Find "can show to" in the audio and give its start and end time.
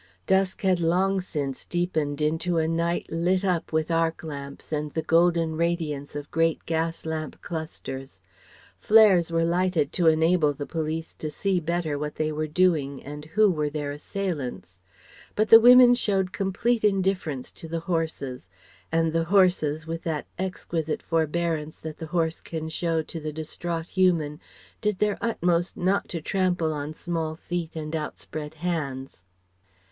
22.41-23.19